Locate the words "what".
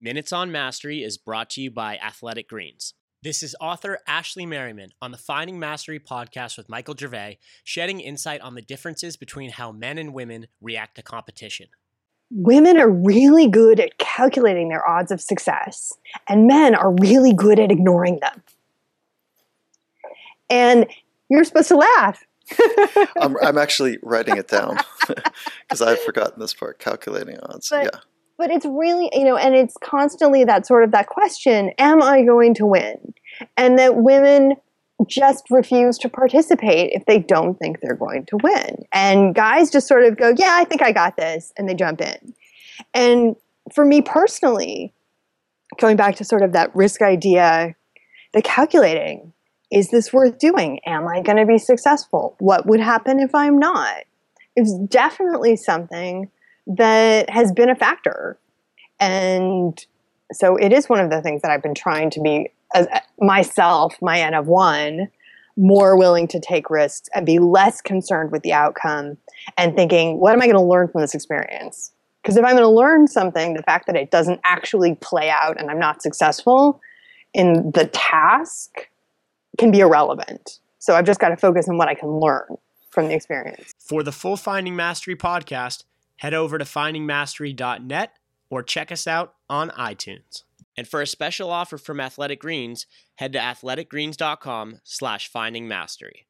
52.38-52.66, 70.20-70.32, 81.76-81.88